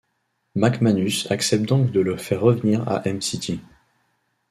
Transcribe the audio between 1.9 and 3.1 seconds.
de le faire revenir à